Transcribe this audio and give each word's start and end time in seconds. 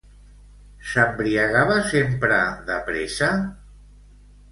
S'embriagava 0.93 1.75
sempre 1.91 2.39
de 2.71 2.79
pressa? 2.89 3.29